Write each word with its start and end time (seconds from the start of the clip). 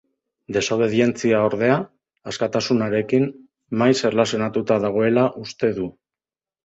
Desobedientzia, 0.55 1.41
ordea, 1.49 1.75
askatasunarekin 2.31 3.29
maiz 3.83 3.95
erlazionatuta 4.13 4.79
dagoela 4.87 5.27
uste 5.47 5.75
du. 5.81 5.87